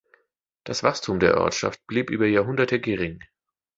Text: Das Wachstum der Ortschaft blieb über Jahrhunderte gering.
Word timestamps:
Das 0.63 0.81
Wachstum 0.81 1.19
der 1.19 1.37
Ortschaft 1.39 1.85
blieb 1.85 2.09
über 2.09 2.25
Jahrhunderte 2.25 2.79
gering. 2.81 3.23